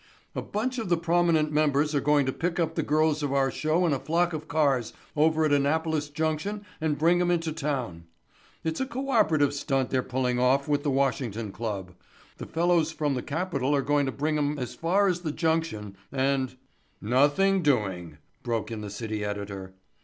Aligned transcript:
A 0.33 0.41
bunch 0.41 0.79
of 0.79 0.89
the 0.89 0.97
prominent 0.97 1.51
members 1.51 1.93
are 1.93 2.01
going 2.01 2.25
to 2.25 2.33
pick 2.33 2.59
up 2.59 2.73
the 2.73 2.81
girls 2.81 3.21
of 3.21 3.31
our 3.33 3.51
show 3.51 3.85
in 3.85 3.93
a 3.93 3.99
flock 3.99 4.33
of 4.33 4.47
cars 4.47 4.93
over 5.15 5.45
at 5.45 5.53
Annapolis 5.53 6.09
Junction 6.09 6.65
and 6.81 6.97
bring 6.97 7.21
'em 7.21 7.29
into 7.29 7.51
town. 7.53 8.05
It's 8.63 8.81
a 8.81 8.87
cooperative 8.87 9.53
stunt 9.53 9.91
they're 9.91 10.01
pulling 10.01 10.39
off 10.39 10.67
with 10.67 10.81
the 10.81 10.89
Washington 10.89 11.51
club. 11.51 11.93
The 12.39 12.47
fellows 12.47 12.91
from 12.91 13.13
the 13.13 13.21
capital 13.21 13.75
are 13.75 13.83
going 13.83 14.07
to 14.07 14.11
bring 14.11 14.39
'em 14.39 14.57
as 14.57 14.73
far 14.73 15.05
as 15.07 15.21
the 15.21 15.31
Junction 15.31 15.95
and——" 16.11 16.57
"Nothing 16.99 17.61
doing," 17.61 18.17
broke 18.41 18.71
in 18.71 18.81
the 18.81 18.89
city 18.89 19.23
editor. 19.23 19.75